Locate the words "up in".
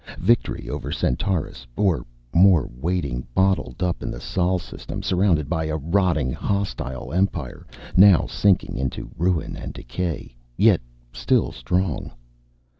3.83-4.09